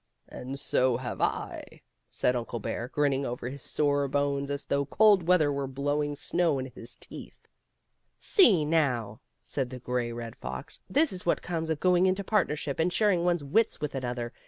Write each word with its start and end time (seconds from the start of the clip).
"And 0.27 0.57
so 0.57 0.97
have 0.97 1.21
I," 1.21 1.83
said 2.09 2.35
Uncle 2.35 2.59
Bear, 2.59 2.87
grinning 2.87 3.23
over 3.23 3.47
his 3.47 3.61
sore 3.61 4.07
bones 4.07 4.49
as 4.49 4.65
though 4.65 4.83
cold 4.87 5.27
weather 5.27 5.53
were 5.53 5.67
blowing 5.67 6.15
snow 6.15 6.57
in 6.57 6.65
his 6.65 6.95
teeth." 6.95 7.47
See, 8.33 8.65
now," 8.65 9.21
said 9.43 9.69
the 9.69 9.77
Great 9.77 10.13
Red 10.13 10.35
Fox," 10.35 10.79
this 10.89 11.13
is 11.13 11.23
what 11.27 11.43
comes 11.43 11.69
of 11.69 11.79
going 11.79 12.07
into 12.07 12.23
partnership, 12.23 12.79
and 12.79 12.91
sharing 12.91 13.23
one's 13.23 13.43
wits 13.43 13.79
with 13.79 13.93
another. 13.93 14.33